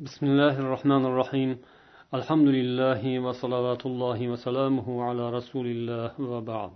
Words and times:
بسم 0.00 0.26
الله 0.26 0.54
الرحمن 0.64 1.02
الرحيم 1.10 1.50
الحمد 2.18 2.48
لله 2.58 3.02
وصلوات 3.26 3.82
الله 3.90 4.20
وسلامه 4.32 4.86
على 5.08 5.24
رسول 5.38 5.66
الله 5.74 6.12
وبعد 6.32 6.72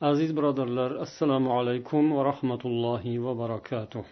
aziz 0.00 0.36
birodarlar 0.36 0.90
assalomu 0.90 1.50
alaykum 1.58 2.16
va 2.16 2.24
rahmatullohi 2.30 3.22
va 3.24 3.32
barakatuh 3.42 4.04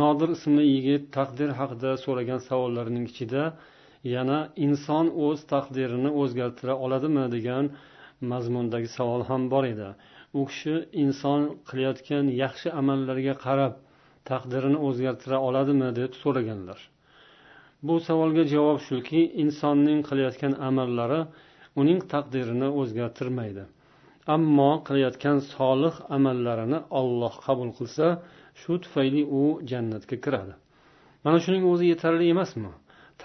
nodir 0.00 0.28
ismli 0.36 0.64
yigit 0.74 1.02
taqdir 1.16 1.50
haqida 1.60 1.90
so'ragan 2.04 2.40
savollarining 2.48 3.04
ichida 3.12 3.42
yana 4.14 4.38
inson 4.66 5.06
o'z 5.26 5.40
taqdirini 5.54 6.10
o'zgartira 6.22 6.74
oladimi 6.84 7.24
degan 7.36 7.64
mazmundagi 8.32 8.88
savol 8.96 9.22
ham 9.30 9.42
bor 9.52 9.64
edi 9.74 9.90
u 10.38 10.40
kishi 10.50 10.74
inson 11.04 11.40
qilayotgan 11.68 12.24
yaxshi 12.42 12.68
amallariga 12.80 13.34
qarab 13.46 13.74
taqdirini 14.30 14.78
o'zgartira 14.88 15.36
oladimi 15.48 15.88
deb 16.00 16.12
so'raganlar 16.24 16.80
Bu 17.83 17.99
savolga 18.07 18.43
javob 18.53 18.79
shuki 18.87 19.21
insonning 19.43 19.99
qilayotgan 20.09 20.53
amallari 20.69 21.21
uning 21.81 21.99
taqdirini 22.13 22.69
o'zgartirmaydi. 22.79 23.63
Ammo 24.35 24.71
qilayotgan 24.87 25.37
solih 25.53 25.95
amallarini 26.17 26.79
olloh 26.99 27.33
qabul 27.45 27.69
qilsa 27.77 28.07
shu 28.61 28.73
tufayli 28.83 29.21
u 29.39 29.43
jannatga 29.71 30.17
kiradi. 30.25 30.53
Mana 31.23 31.37
shuning 31.45 31.63
o'zi 31.71 31.85
yetarli 31.93 32.25
emasmi? 32.33 32.71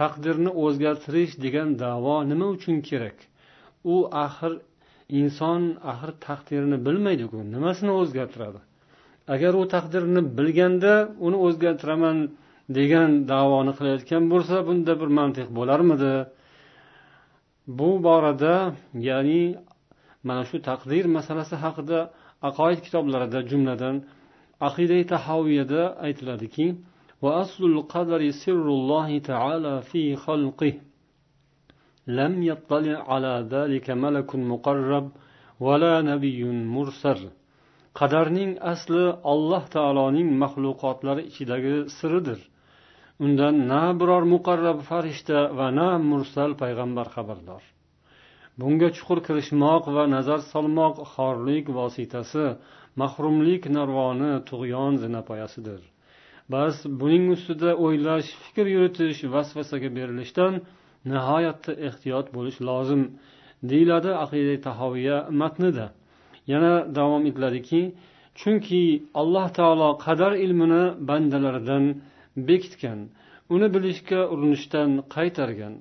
Taqdirni 0.01 0.51
o'zgartirish 0.65 1.35
degan 1.45 1.69
davo 1.83 2.17
nima 2.31 2.47
uchun 2.57 2.77
kerak? 2.89 3.19
U 3.93 3.95
axir 4.27 4.53
inson 5.21 5.63
axir 5.93 6.11
taqdirini 6.27 6.79
bilmaydiku 6.87 7.39
nimasini 7.55 7.93
o'zgartiradi? 8.01 8.61
Agar 9.35 9.53
u 9.63 9.65
taqdirni 9.75 10.23
bilganda 10.39 10.95
uni 11.27 11.39
o'zgartiraman 11.47 12.19
degan 12.78 13.10
davoni 13.34 13.72
qilayotgan 13.78 14.24
bo'lsa 14.34 14.56
bunda 14.68 14.94
bir 15.02 15.10
mantiq 15.20 15.48
bo'larmidi 15.58 16.14
bu 17.80 17.90
borada 18.06 18.56
ya'ni 19.10 19.42
mana 20.28 20.44
shu 20.50 20.58
taqdir 20.70 21.04
masalasi 21.18 21.56
haqida 21.64 22.00
aqoid 22.50 22.80
kitoblarida 22.86 23.40
jumladan 23.52 23.96
aqida 24.68 24.98
tahoviyada 25.14 25.82
aytiladiki 26.06 26.68
وأصل 27.26 27.64
القدر 27.74 28.22
سر 28.44 28.66
الله 28.80 29.10
تعالى 29.32 29.82
في 29.82 30.16
خلقه 30.16 30.74
لم 32.08 32.34
يطلع 32.44 32.98
على 33.14 33.34
ذلك 33.54 33.88
ملك 33.90 34.36
مقرب 34.36 35.06
ولا 35.60 36.02
نبي 36.02 36.44
مرسل 36.76 37.22
qadarning 38.00 38.52
asli 38.74 39.06
alloh 39.32 39.64
taoloning 39.76 40.30
maxluqotlari 40.44 41.24
ichidagi 41.32 41.76
siridir 41.98 42.40
Undan 43.21 43.69
na 43.69 43.83
biror 44.01 44.25
muqarrab 44.35 44.79
farishta 44.89 45.39
va 45.59 45.71
na 45.71 45.89
mursal 45.99 46.51
payg'ambar 46.63 47.07
xabardor. 47.15 47.63
Bunga 48.59 48.89
chuqur 48.97 49.19
kirishmoq 49.27 49.85
va 49.97 50.05
nazar 50.15 50.41
solmoq 50.53 50.97
xorlik 51.15 51.67
vositasi 51.79 52.47
mahrumlik 53.01 53.63
narvoni 53.77 54.33
tug'yon 54.51 54.95
zinapoyasidir. 55.03 55.81
Bas 56.53 56.75
buning 57.01 57.25
ustida 57.35 57.71
o'ylash 57.85 58.29
fikr 58.45 58.67
yuritish 58.75 59.21
vasvasaga 59.35 59.89
berilishdan 59.97 60.53
nihoyatda 61.13 61.73
ehtiyot 61.89 62.27
bo'lish 62.37 62.59
lozim 62.69 63.03
deyiladi 63.71 64.11
aqida 64.25 64.55
tahoviya 64.67 65.17
matnida. 65.41 65.87
Yana 66.53 66.75
davom 66.99 67.23
etiladiki 67.31 67.83
chunki 68.41 68.83
alloh 69.21 69.47
taolo 69.59 69.91
qadar 70.05 70.33
ilmini 70.45 70.85
bandalaridan 71.09 71.85
bekitgan 72.48 73.00
uni 73.54 73.68
bilishga 73.76 74.22
urinishdan 74.34 74.92
qaytargan 75.16 75.76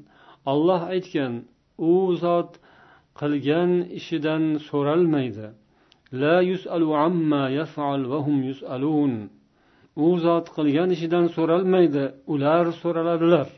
olloh 0.52 0.82
aytgan 0.94 1.32
u 1.90 1.92
zot 2.24 2.50
qilgan 3.20 3.70
ishidan 3.98 4.44
so'ralmaydi 4.68 5.46
la 6.22 6.36
yusalu 6.50 6.88
amma 7.06 7.44
yafal 7.58 8.00
va 8.10 8.18
hum 8.26 8.38
yusalun 8.50 9.14
u 10.06 10.08
zot 10.24 10.46
qilgan 10.56 10.88
ishidan 10.96 11.26
so'ralmaydi 11.36 12.04
ular 12.34 12.64
so'raladilar 12.82 13.48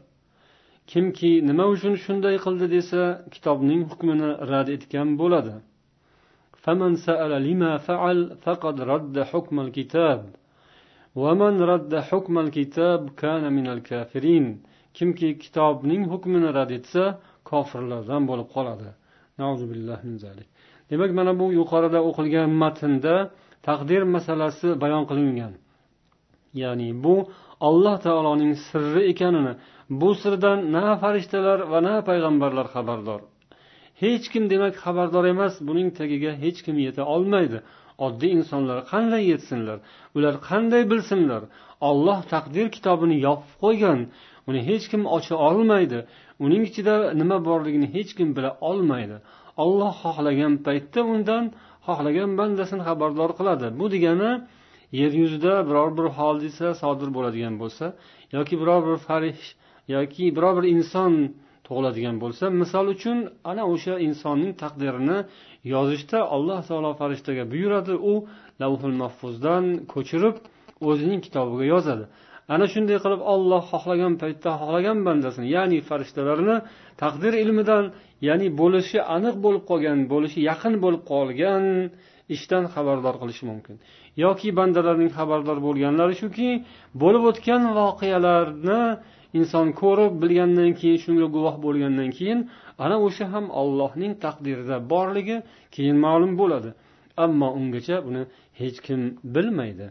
kimki 0.90 1.32
nima 1.48 1.64
uchun 1.74 1.94
shunday 2.04 2.36
qildi 2.44 2.66
desa 2.76 3.02
kitobning 3.34 3.82
hukmini 3.90 4.30
rad 4.50 4.68
etgan 4.76 5.08
bo'ladi 5.22 5.56
فمن 6.64 6.92
سأل 6.96 7.32
لما 7.48 7.72
فعل 7.76 8.18
فقد 8.44 8.80
رد 8.80 9.16
حكم 9.30 9.60
الكتاب 9.60 10.20
ومن 11.22 11.54
رد 11.72 11.92
حكم 12.08 12.34
الكتاب 12.44 13.00
كان 13.22 13.52
من 13.52 13.66
الكافرين 13.74 14.46
kimki 14.94 15.38
kitobning 15.38 16.02
hukmini 16.12 16.50
rad 16.58 16.70
etsa 16.78 17.04
kofirlardan 17.50 18.22
bo'lib 18.30 18.48
qoladi 18.54 18.90
demak 20.90 21.10
mana 21.18 21.32
bu 21.40 21.46
yuqorida 21.58 22.00
o'qilgan 22.08 22.50
matnda 22.62 23.16
taqdir 23.68 24.02
masalasi 24.14 24.68
bayon 24.82 25.04
qilingan 25.10 25.52
ya'ni 26.62 26.88
bu 27.04 27.14
alloh 27.68 27.96
taoloning 28.06 28.52
sirri 28.68 29.02
ekanini 29.12 29.52
bu 30.00 30.10
sirdan 30.22 30.58
na 30.76 30.84
farishtalar 31.02 31.58
va 31.72 31.78
na 31.88 31.94
payg'ambarlar 32.08 32.66
xabardor 32.74 33.20
hech 34.02 34.26
kim 34.32 34.44
demak 34.52 34.74
xabardor 34.84 35.24
emas 35.34 35.54
buning 35.68 35.88
tagiga 36.00 36.32
hech 36.42 36.58
kim 36.66 36.76
yeta 36.86 37.02
olmaydi 37.14 37.58
Oddiy 38.05 38.31
insonlar 38.39 38.77
qanday 38.91 39.23
yetsinlar 39.31 39.77
ular 40.15 40.35
qanday 40.49 40.83
bilsinlar 40.91 41.43
olloh 41.89 42.19
taqdir 42.33 42.67
kitobini 42.75 43.17
yopib 43.27 43.53
qo'ygan 43.63 43.99
uni 44.49 44.61
hech 44.69 44.85
kim 44.91 45.01
ocha 45.17 45.35
olmaydi 45.47 45.99
uning 46.45 46.63
ichida 46.69 46.95
nima 47.21 47.37
borligini 47.47 47.87
hech 47.95 48.11
kim 48.17 48.29
bila 48.37 48.49
olmaydi. 48.69 49.17
Olloh 49.63 49.93
xohlagan 50.03 50.53
paytda 50.67 51.01
undan 51.13 51.43
xohlagan 51.87 52.31
bandasini 52.39 52.83
xabardor 52.87 53.31
qiladi. 53.39 53.67
Bu 53.79 53.85
degani 53.93 54.31
yer 54.99 55.11
yuzida 55.21 55.53
biror 55.69 55.89
bir 55.97 56.07
hodisa 56.17 56.67
sodir 56.81 57.09
bo'ladigan 57.15 57.55
bo'lsa 57.61 57.85
yoki 58.35 58.55
biror 58.61 58.81
bir 58.87 58.97
farish 59.07 59.43
yoki 59.95 60.25
biror 60.35 60.53
bir 60.57 60.65
inson 60.75 61.13
tug'iladigan 61.67 62.15
bo'lsa 62.23 62.45
misol 62.61 62.85
uchun 62.95 63.17
ana 63.51 63.63
o'sha 63.73 63.93
insonning 64.07 64.53
taqdirini 64.63 65.17
yozishda 65.73 66.19
alloh 66.35 66.59
taolo 66.69 66.91
farishtaga 67.01 67.43
buyuradi. 67.53 67.93
U 68.11 68.13
lavhul 68.61 68.95
mahfuzdan 69.01 69.65
ko'chirib 69.93 70.35
o'zining 70.89 71.19
kitobiga 71.25 71.65
yozadi. 71.73 72.05
Ana 72.53 72.65
shunday 72.73 72.97
qilib 73.03 73.21
olloh 73.33 73.63
xohlagan 73.71 74.13
paytda 74.21 74.51
xohlagan 74.61 74.97
bandasini 75.07 75.47
ya'ni 75.55 75.77
farishtalarni 75.89 76.55
taqdir 77.01 77.33
ilmidan 77.43 77.83
ya'ni 78.27 78.47
bo'lishi 78.61 78.99
aniq 79.15 79.35
bo'lib 79.45 79.63
qolgan 79.69 79.99
bo'lishi 80.13 80.39
yaqin 80.49 80.73
bo'lib 80.83 81.01
qolgan 81.11 81.63
ishdan 82.35 82.63
xabardor 82.73 83.15
qilishi 83.21 83.43
mumkin. 83.51 83.75
Yoki 84.23 84.49
bandalarning 84.59 85.11
xabardor 85.17 85.57
bo'lganlari 85.67 86.15
shuki 86.21 86.49
bo'lib 87.01 87.23
o'tgan 87.31 87.61
voqealarni 87.79 88.81
inson 89.39 89.67
ko'rib 89.81 90.13
bilgandan 90.23 90.71
keyin 90.79 90.99
shunga 91.05 91.27
guvoh 91.35 91.55
bo'lgandan 91.65 92.09
keyin 92.17 92.39
ana 92.85 92.95
o'sha 93.07 93.25
ham 93.33 93.45
ollohning 93.61 94.13
taqdirida 94.25 94.77
borligi 94.91 95.37
keyin 95.75 95.97
ma'lum 96.05 96.33
bo'ladi. 96.41 96.69
Ammo 97.25 97.49
ungacha 97.59 97.97
buni 98.07 98.23
hech 98.61 98.77
kim 98.85 99.01
bilmaydi. 99.35 99.87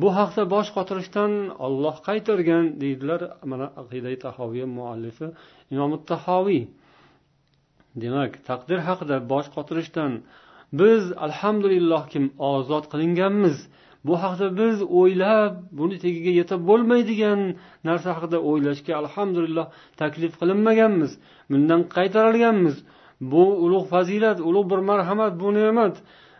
Bu 0.00 0.08
haqda 0.18 0.42
bosh 0.54 0.70
qotirishdan 0.76 1.32
olloh 1.66 1.96
qaytargan 2.08 2.64
deydilar 2.82 3.20
mana 3.50 3.66
aqidai 3.82 4.16
tahoviy 4.24 4.64
muallifi 4.78 5.26
imom 5.74 5.92
tahoviy. 6.10 6.62
Demak 8.02 8.32
taqdir 8.48 8.78
haqida 8.88 9.16
bosh 9.32 9.48
qotirishdan 9.56 10.12
biz 10.80 11.02
alhamdulillohkim 11.26 12.24
ozod 12.52 12.84
qilinganmiz? 12.92 13.56
Bu 14.06 14.14
haqida 14.22 14.48
biz 14.60 14.76
o'ylab 15.00 15.52
buni 15.78 15.96
tagiga 16.04 16.32
yetib 16.40 16.60
bo'lmaydigan 16.70 17.40
narsa 17.88 18.08
haqida 18.16 18.38
o'ylashga 18.50 18.92
alhamdulillah 19.02 19.66
taklif 20.02 20.32
qilinmaganmiz 20.40 21.12
bundan 21.50 21.80
qaytarilganmiz 21.96 22.76
bu 23.32 23.44
ulug' 23.64 23.86
fazilat 23.92 24.38
ulug' 24.48 24.70
bir 24.72 24.80
marhamat 24.90 25.32
bu 25.42 25.48
ne'mat. 25.58 25.94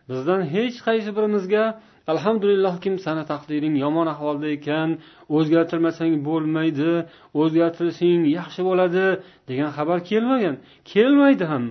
Bizdan 0.09 0.41
hech 0.55 0.77
qaysi 0.87 1.11
birimizga 1.17 1.65
alhamdulillah 2.13 2.75
kim 2.85 2.95
sani 3.05 3.25
taqdiring 3.33 3.75
yomon 3.85 4.07
ahvolda 4.15 4.49
ekan 4.57 4.89
o'zgartirmasang 5.37 6.15
bo'lmaydi 6.29 6.93
o'zgartirsang 7.41 8.23
yaxshi 8.39 8.63
bo'ladi 8.69 9.07
degan 9.49 9.71
xabar 9.77 9.99
kelmagan. 10.11 10.55
Kelmaydi 10.93 11.45
ham. 11.53 11.65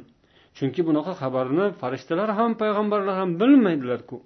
Chunki 0.57 0.81
bunaqa 0.87 1.13
xabarni 1.21 1.65
farishtalar 1.81 2.29
ham 2.39 2.51
payg'ambarlar 2.61 3.15
ham 3.21 3.29
bilmaydilarku. 3.41 4.17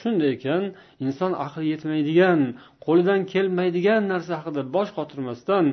Shunday 0.00 0.30
ekan 0.36 0.62
inson 1.04 1.32
aqli 1.46 1.64
yetmaydigan 1.72 2.40
qo'lidan 2.86 3.20
kelmaydigan 3.32 4.02
narsa 4.12 4.32
haqida 4.40 4.62
bosh 4.76 4.90
qotirmasdan 4.98 5.64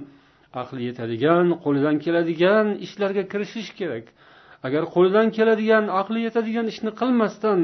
aqli 0.61 0.81
yetadigan 0.89 1.45
qo'lidan 1.63 1.95
keladigan 2.05 2.65
ishlarga 2.85 3.23
kirishish 3.31 3.71
kerak. 3.79 4.05
Agar 4.67 4.83
qo'lidan 4.95 5.27
keladigan 5.37 5.85
aqli 6.01 6.19
yetadigan 6.27 6.65
ishni 6.73 6.91
qilmasdan 6.99 7.59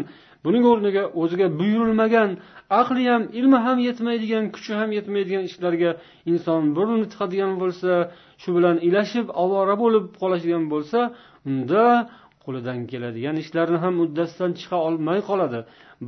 buning 0.46 0.64
o'rniga 0.72 1.04
o'ziga 1.22 1.48
buyurilmagan 1.60 2.30
aqli 2.82 3.04
ham 3.12 3.24
ilmi 3.40 3.60
ham 3.66 3.78
yetmaydigan 3.88 4.46
kuchi 4.56 4.74
ham 4.80 4.90
yetmaydigan 4.98 5.44
ishlarga 5.50 5.92
inson 6.32 6.62
burun 6.78 7.02
tiqadigan 7.12 7.54
bo'lsa 7.62 7.92
shu 8.42 8.50
bilan 8.58 8.78
ilashib 8.88 9.28
ovora 9.44 9.76
bo'lib 9.84 10.06
qoladigan 10.22 10.64
bo'lsa 10.74 11.00
unda 11.50 11.86
qo'lidan 12.48 12.80
keladigan 12.92 13.36
ishlarni 13.44 13.78
ham 13.84 13.96
uddasidan 14.06 14.52
chiqa 14.60 14.78
olmay 14.88 15.20
qoladi. 15.30 15.60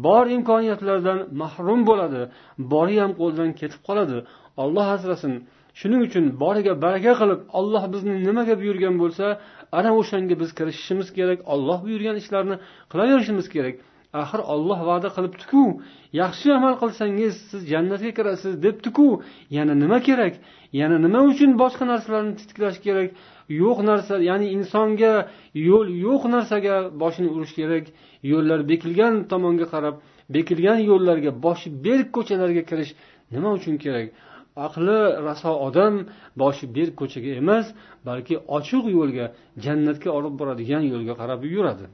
Bor 0.06 0.26
imkoniyatlardan 0.38 1.20
mahrum 1.42 1.82
bo'ladi. 1.90 2.22
Bori 2.74 2.96
ham 3.04 3.12
qo'ldan 3.22 3.50
ketib 3.60 3.82
qoladi. 3.88 4.18
Olloh 4.64 4.88
asrasin 4.96 5.34
shuning 5.80 6.02
uchun 6.08 6.26
boriga 6.44 6.74
baraka 6.86 7.14
qilib 7.22 7.42
olloh 7.60 7.84
bizni 7.94 8.16
nimaga 8.28 8.56
buyurgan 8.62 8.96
bo'lsa 9.04 9.26
ana 9.80 9.90
o'shanga 10.00 10.36
biz 10.42 10.50
kirishishimiz 10.58 11.08
kerak 11.18 11.40
olloh 11.54 11.80
buyurgan 11.86 12.16
ishlarni 12.22 12.56
qilaverishimiz 12.92 13.48
kerak. 13.56 13.76
Axir 14.14 14.40
olloh 14.54 14.80
va'da 14.90 15.10
qilibdiku. 15.16 15.64
Yaxshi 16.22 16.48
amal 16.58 16.76
qilsangiz 16.82 17.34
siz 17.50 17.62
jannatga 17.72 18.12
kirasiz 18.18 18.54
debdiku. 18.64 19.08
Yana 19.58 19.74
nima 19.84 20.00
kerak? 20.08 20.34
Yana 20.82 20.98
nima 21.06 21.20
uchun 21.32 21.52
boshqa 21.62 21.86
narsalarni 21.92 22.34
titklash 22.40 22.80
kerak? 22.86 23.10
Yo'q 23.62 23.80
narsa 23.90 24.14
ya'ni 24.30 24.48
insonga 24.58 25.14
yo'l 25.70 25.88
yo'q 26.06 26.24
narsaga 26.36 26.76
boshini 27.02 27.30
urish 27.36 27.54
kerak. 27.60 27.86
Yo'llar 28.32 28.60
bekilgan 28.72 29.14
tomonga 29.32 29.68
qarab 29.74 29.96
bekilgan 30.36 30.80
yo'llarga 30.90 31.32
boshi 31.46 31.68
berk 31.86 32.08
ko'chalarga 32.16 32.64
kirish 32.70 32.92
nima 33.34 33.50
uchun 33.58 33.76
kerak? 33.84 34.08
Aqli 34.66 35.00
raso 35.28 35.52
odam 35.68 35.94
boshi 36.42 36.66
berk 36.78 36.94
ko'chaga 37.02 37.32
emas 37.42 37.66
balki 38.08 38.36
ochiq 38.58 38.84
yo'lga 38.98 39.26
jannatga 39.66 40.10
olib 40.18 40.34
boradigan 40.40 40.84
yo'lga 40.94 41.14
qarab 41.22 41.42
yuradi. 41.56 41.86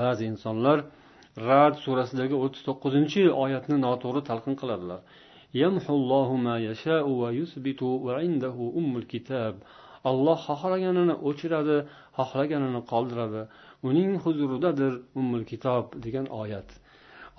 Ba'zi 0.00 0.24
insonlar 0.32 0.78
rad 1.48 1.74
surasidagi 1.84 2.36
o'ttiz 2.44 2.62
to'qqizinchi 2.68 3.22
oyatni 3.44 3.76
noto'g'ri 3.86 4.22
talqin 4.30 4.54
qiladilar. 4.62 5.00
Olloh 10.10 10.38
xohlaganini 10.46 11.14
o'chiradi 11.28 11.76
xohlaganini 12.18 12.80
qoldiradi. 12.92 13.42
Uning 13.88 14.10
huzuridadir 14.24 14.92
ummul 15.20 15.44
kitob 15.50 15.84
degan 16.06 16.26
oyat. 16.42 16.68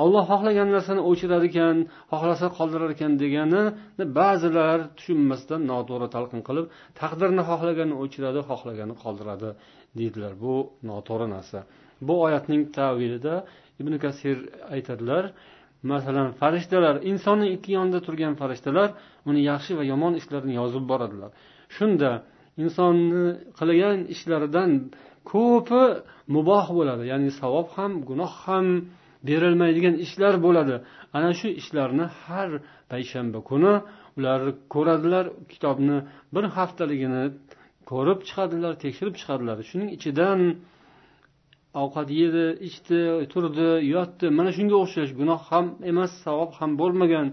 Olloh 0.04 0.24
xohlagan 0.32 0.70
narsani 0.76 1.02
o'chirar 1.10 1.44
ekan 1.50 1.78
xohlasa 2.12 2.48
qoldirar 2.58 2.90
ekan 2.96 3.12
deganini 3.24 4.06
ba'zilar 4.20 4.78
tushunmasdan 4.98 5.62
noto'g'ri 5.72 6.08
talqin 6.16 6.42
qilib 6.48 6.66
taqdirni 7.02 7.44
xohlaganini 7.50 7.96
o'chiradi 8.04 8.42
xohlaganini 8.50 8.96
qoldiradi 9.04 9.50
deydilar. 9.98 10.34
Bu 10.44 10.54
noto'g'ri 10.90 11.28
narsa. 11.36 11.60
Bu 12.08 12.14
oyatning 12.26 12.62
tavilida 12.78 13.36
ibn 13.82 13.94
kasir 14.04 14.38
aytadilar 14.76 15.24
masalan 15.92 16.28
farishtalar 16.42 16.96
insonning 17.12 17.50
ikki 17.58 17.72
yonida 17.78 18.00
turgan 18.08 18.34
farishtalar 18.42 18.90
uni 19.30 19.42
yaxshi 19.52 19.72
va 19.80 19.84
yomon 19.92 20.14
ishlarini 20.22 20.54
yozib 20.62 20.84
boradilar. 20.92 21.32
Shunda 21.76 22.12
insonni 22.64 23.26
qilgan 23.60 23.98
ishlaridan 24.14 24.72
ko'pi 25.32 25.84
muboh 26.36 26.66
bo'ladi 26.78 27.04
ya'ni 27.12 27.30
savob 27.42 27.68
ham 27.76 27.92
gunoh 28.10 28.34
ham 28.46 28.68
berilmaydigan 29.28 29.96
ishlar 30.06 30.34
bo'ladi. 30.46 30.76
Ana 31.18 31.32
shu 31.40 31.48
ishlarni 31.62 32.06
har 32.24 32.50
payshanba 32.92 33.40
kuni 33.50 33.74
ular 34.18 34.42
ko'radilar 34.74 35.26
kitobni 35.52 35.98
bir 36.36 36.46
haftaligini 36.58 37.24
ko'rib 37.92 38.20
chiqadilar 38.28 38.74
tekshirib 38.84 39.16
chiqadilar. 39.22 39.58
Shuning 39.70 39.90
ichidan 39.98 40.40
ovqat 41.84 42.10
yedi 42.22 42.46
ichdi 42.68 43.00
turdi 43.34 43.70
yotdi. 43.96 44.26
Mana 44.40 44.52
shunga 44.58 44.76
o'xshash 44.84 45.12
gunoh 45.20 45.40
ham 45.50 45.66
emas 45.92 46.12
savob 46.26 46.52
ham 46.60 46.72
bo'lmagan 46.82 47.28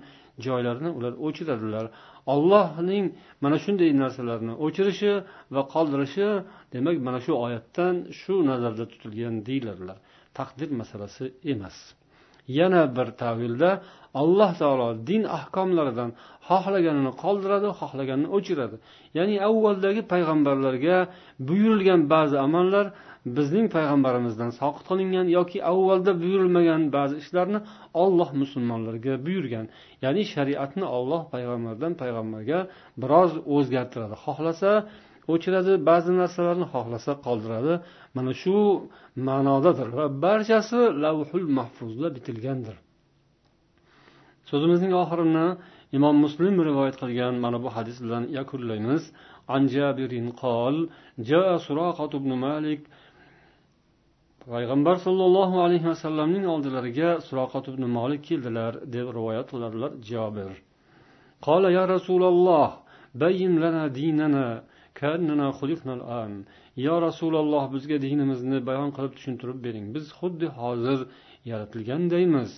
joylarni 0.46 0.90
ular 0.98 1.12
o'chiradilar. 1.26 1.86
Ollohning 2.34 3.04
mana 3.44 3.56
shunday 3.64 3.90
narsalarni 4.02 4.52
o'chirishi 4.64 5.12
va 5.54 5.62
qoldirishi 5.74 6.28
demak 6.74 6.96
mana 7.06 7.18
shu 7.26 7.32
oyatdan 7.44 7.94
shu 8.20 8.34
nazarda 8.50 8.84
tutilgan 8.92 9.34
deyiladilar. 9.48 9.98
Taqdir 10.38 10.68
masalasi 10.80 11.24
emas. 11.52 11.76
Yana 12.58 12.82
bir 12.96 13.08
tavilda 13.22 13.70
alloh 14.22 14.50
taolo 14.60 14.88
din 15.10 15.22
ahkomlaridan 15.38 16.10
xohlaganini 16.48 17.12
qoldiradi 17.22 17.68
xohlaganini 17.80 18.28
o'chiradi. 18.36 18.76
Ya'ni 19.18 19.36
avvaldagi 19.48 20.02
payg'ambarlarga 20.12 20.96
buyurilgan 21.48 22.00
ba'zi 22.14 22.36
amallar 22.46 22.86
bizning 23.36 23.66
payg'ambarimizdan 23.76 24.50
soqit 24.60 24.84
qilingan 24.90 25.26
yoki 25.38 25.58
avvalda 25.72 26.12
buyurilmagan 26.22 26.82
ba'zi 26.96 27.14
ishlarni 27.22 27.60
olloh 28.02 28.30
musulmonlarga 28.42 29.14
buyurgan. 29.26 29.66
Ya'ni 30.04 30.22
shariatni 30.34 30.86
olloh 30.98 31.22
payg'ambardan 31.34 31.92
payg'ambarga 32.02 32.58
biroz 33.02 33.32
o'zgartiradi 33.56 34.16
xohlasa 34.24 34.70
o'chiradi 35.32 35.72
ba'zi 35.88 36.12
narsalarni 36.20 36.66
xohlasa 36.74 37.12
qoldiradi. 37.26 37.74
mana 38.15 38.31
shu 38.41 38.57
ma'nodadir 39.27 39.87
va 39.97 40.05
barchasi 40.25 40.81
lavhul 41.03 41.47
mahfuzda 41.57 42.07
bitilgandir 42.15 42.75
so'zimizning 44.49 44.93
oxirini 45.03 45.47
imom 45.97 46.15
muslim 46.25 46.55
rivoyat 46.69 46.95
qilgan 47.01 47.33
mana 47.43 47.57
bu 47.63 47.69
hadis 47.75 47.97
bilan 48.03 48.23
yakunlaymiz 48.39 49.03
عن 49.53 49.63
جابر 49.75 50.11
قال 50.43 50.75
جاء 51.29 51.57
سراقة 51.67 52.13
بن 52.23 52.31
مالك 52.45 52.81
payg'ambar 54.53 54.95
sollallohu 55.05 55.55
alayhi 55.65 55.87
vasallamning 55.91 56.45
oldilariga 56.53 57.09
suroqat 57.27 57.65
ibn 57.71 57.83
molik 57.97 58.21
keldilar 58.29 58.73
deb 58.95 59.07
rivoyat 59.17 59.47
qiladilar 59.53 59.91
jobir 60.11 60.51
قال 61.47 61.63
يا 61.77 61.85
رسول 61.95 62.23
الله 62.33 62.67
بين 63.25 63.51
لنا 63.63 63.83
ديننا 63.99 64.47
yo 66.85 66.95
rasululloh 67.07 67.65
bizga 67.75 67.97
dinimizni 68.05 68.57
bayon 68.69 68.89
qilib 68.95 69.13
tushuntirib 69.17 69.59
bering 69.65 69.85
biz 69.95 70.05
xuddi 70.19 70.47
hozir 70.59 70.99
yaratilgandaymiz 71.49 72.51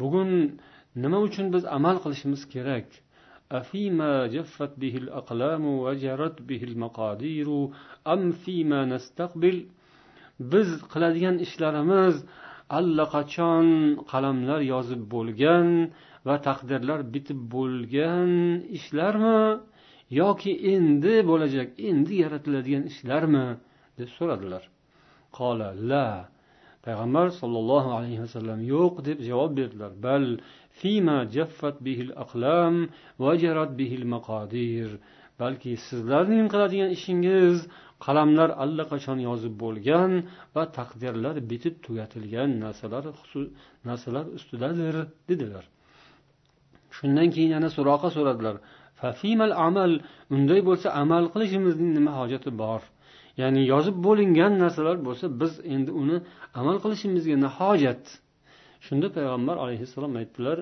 bugun 0.00 0.30
nima 1.02 1.18
uchun 1.28 1.46
biz 1.54 1.64
amal 1.76 1.96
qilishimiz 2.04 2.42
kerak 2.54 2.88
أفيما 3.60 4.26
جفت 4.26 4.72
به 4.82 4.94
الأقلام 4.96 5.64
وجرت 5.84 6.42
به 6.42 6.62
المقادير 6.70 7.48
أم 8.06 8.22
فيما 8.42 8.80
نستقبل 8.84 9.56
biz 10.52 10.68
qiladigan 10.92 11.36
ishlarimiz 11.38 12.16
allaqachon 12.79 13.67
qalamlar 14.11 14.61
yozib 14.73 15.01
bo'lgan 15.13 15.67
va 16.27 16.35
taqdirlar 16.47 16.99
bitib 17.13 17.39
bo'lgan 17.55 18.31
ishlarmi? 18.77 19.41
Yoki 20.21 20.51
endi 20.73 21.15
bo'lajak 21.29 21.69
endi 21.89 22.13
yaratiladigan 22.23 22.83
ishlarmi? 22.91 23.47
deb 23.97 24.09
so'radilar. 24.17 24.63
Qola 25.37 25.69
la 25.91 26.07
payg'ambar 26.85 27.27
sollallohu 27.39 27.89
alayhi 27.97 28.21
vasallam 28.25 28.59
yo'q 28.73 28.93
deb 29.07 29.19
javob 29.29 29.51
berdilar. 29.59 29.91
Bal 30.05 30.25
fima 30.79 31.17
jaffat 31.35 31.77
bihil 31.85 32.11
aqlam 32.23 32.75
va 33.23 33.31
jarat 33.43 33.71
bihil 33.79 34.05
maqodir 34.13 34.89
balki 35.41 35.71
sizlarning 35.87 36.47
qiladigan 36.53 36.89
ishingiz 36.97 37.57
qalamlar 38.05 38.49
allaqachon 38.63 39.19
yozib 39.27 39.53
bo'lgan 39.63 40.11
va 40.55 40.63
taqdirlar 40.77 41.35
bitib 41.51 41.75
tugatilgan 41.85 42.49
narsalar 42.63 43.03
narsalar 43.89 44.25
ustidadir 44.37 44.95
dedilar. 45.29 45.65
Shundan 46.97 47.27
keyin 47.33 47.51
yana 47.55 47.69
suroqa 47.77 48.09
so'radilar. 48.15 48.55
Amal 49.67 49.91
unday 50.35 50.61
bo'lsa 50.69 50.87
amal 51.03 51.23
qilishimizning 51.33 51.91
nima 51.97 52.11
hojati 52.19 52.49
bor? 52.63 52.81
Ya'ni 53.41 53.61
yozib 53.73 53.97
bo'lingan 54.07 54.53
narsalar 54.63 54.97
bo'lsa 55.07 55.25
biz 55.41 55.53
endi 55.75 55.91
uni 56.01 56.17
amal 56.59 56.77
qilishimizga 56.83 57.35
ne 57.43 57.49
hojat? 57.59 58.03
Shunda 58.85 59.07
payg'ambar 59.17 59.55
alayhissalom 59.63 60.13
aytdilar 60.21 60.57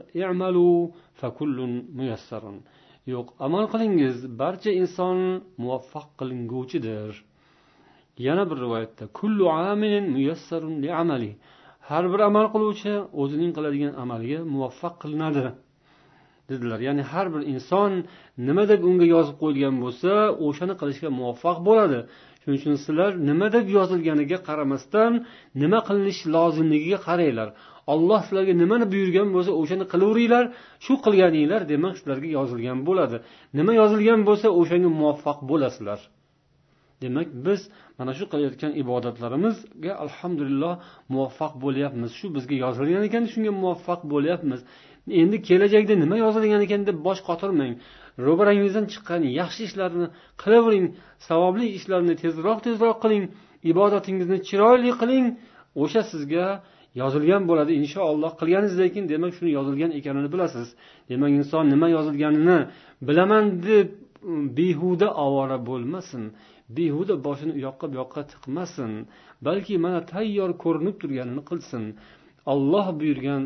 yo'q 3.14 3.28
amal 3.48 3.66
qilingiz 3.74 4.18
barcha 4.42 4.72
inson 4.82 5.18
muvaffaq 5.62 6.08
qilinguvchidir. 6.20 7.12
Yana 8.18 8.44
bir 8.50 8.58
rivoyatda 8.66 9.04
kullu 9.20 9.50
amilin 9.50 10.06
muyassarun 10.16 10.76
li 10.84 10.90
amali 11.02 11.32
har 11.90 12.06
bir 12.14 12.20
amal 12.30 12.46
qiluvchi 12.54 12.94
o'zining 13.22 13.52
qiladigan 13.58 13.94
amaliga 14.04 14.40
muvaffaq 14.54 14.94
qilinadi 15.04 15.46
dedilar. 16.50 16.80
Ya'ni 16.88 17.04
har 17.12 17.28
bir 17.34 17.42
inson 17.54 17.92
nima 18.48 18.64
deb 18.72 18.82
unga 18.90 19.08
yozib 19.16 19.36
qo'yilgan 19.42 19.76
bo'lsa 19.84 20.12
o'shani 20.48 20.74
qilishga 20.82 21.10
muvaffaq 21.20 21.58
bo'ladi. 21.68 22.00
Shuning 22.42 22.58
uchun 22.60 22.76
sizlar 22.86 23.12
nima 23.30 23.48
deb 23.56 23.66
yozilganiga 23.78 24.38
qaramasdan 24.48 25.12
nima 25.62 25.80
qilinishi 25.88 26.26
lozimligiga 26.36 27.00
qaranglar. 27.08 27.50
Olloh 27.94 28.20
sizlarga 28.28 28.54
nimani 28.62 28.86
buyurgan 28.94 29.28
bo'lsa 29.36 29.52
o'shani 29.62 29.86
qilaveringlar. 29.94 30.46
Shu 30.86 30.94
qilganinglar 31.06 31.62
demak 31.74 31.94
sizlarga 32.00 32.30
yozilgan 32.38 32.80
bo'ladi. 32.88 33.18
Nima 33.58 33.74
yozilgan 33.82 34.20
bo'lsa 34.30 34.48
o'shanga 34.60 34.90
muvaffaq 35.00 35.38
bo'lasizlar. 35.52 36.00
Demak 37.04 37.28
biz 37.46 37.62
mana 38.00 38.12
shu 38.18 38.26
qilayotgan 38.32 38.72
ibodatlarimizga 38.84 39.94
alhamdulillah 40.06 40.74
muvaffaq 41.14 41.54
bo'lyapmiz. 41.64 42.10
Shu 42.20 42.28
bizga 42.36 42.56
yozilgan 42.66 43.04
ekan 43.10 43.24
shunga 43.34 43.52
muvaffaq 43.62 44.02
bo'lyapmiz. 44.14 44.60
Endi 45.22 45.38
kelajakda 45.50 45.94
nima 46.04 46.16
yozilgan 46.26 46.62
ekan 46.68 46.82
deb 46.90 46.98
bosh 47.08 47.22
qotirmang. 47.30 47.74
Ro'barangizdan 48.26 48.86
chiqqan 48.94 49.22
yaxshi 49.40 49.62
ishlarni 49.70 50.08
qilavering 50.42 50.88
savobli 51.28 51.66
ishlarni 51.78 52.14
tezroq 52.24 52.60
tezroq 52.68 52.98
qiling 53.04 53.24
ibodatingizni 53.72 54.38
chiroyli 54.48 54.92
qiling. 55.02 55.26
O'sha 55.84 56.02
sizga 56.12 56.46
yozilgan 57.02 57.44
bo'ladi. 57.50 57.72
Inshaalloh 57.82 58.32
qilganingiz 58.42 58.78
keyin 58.94 59.06
demak 59.14 59.32
shuni 59.38 59.52
yozilgan 59.58 59.92
ekanini 60.00 60.30
bilasiz. 60.34 60.68
Demak 61.12 61.32
inson 61.40 61.66
nima 61.74 61.88
yozilganini 61.98 62.58
bilaman 63.08 63.46
deb 63.68 63.88
mm, 63.94 64.46
behuda 64.58 65.08
ovora 65.26 65.58
bo'lmasin. 65.70 66.24
Behuda 66.78 67.16
boshini 67.26 67.54
u 67.58 67.60
yoqqa 67.68 67.86
bu 67.92 67.96
yoqqa 68.02 68.22
tiqmasin 68.32 68.92
balki 69.46 69.74
mana 69.86 70.00
tayyor 70.14 70.52
ko'rinib 70.64 70.96
turganini 71.02 71.44
qilsin. 71.50 71.84
Olloh 72.54 72.88
buyurgan 73.00 73.44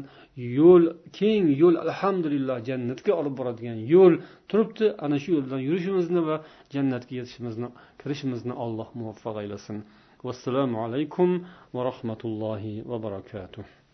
yo'l 0.60 0.84
keng 1.20 1.46
yo'l 1.62 1.76
alhamdulillah 1.86 2.58
jannatga 2.70 3.12
olib 3.22 3.34
boradigan 3.40 3.80
yo'l. 3.94 4.14
Turibdi 4.50 4.86
ana 5.06 5.18
shu 5.24 5.30
yo'ldan 5.38 5.62
yurishimizni 5.68 6.22
va 6.30 6.36
jannatga 6.76 7.14
yetishimizni 7.20 7.68
kirishimizni 8.02 8.54
alloh 8.66 8.88
muvaffaq 9.00 9.36
aylasin. 9.44 9.78
Vassalomu 10.26 10.78
alaykum 10.86 11.30
va 11.76 11.82
rahmatullohi 11.90 12.74
va 12.90 12.98
barakatuh. 13.06 13.85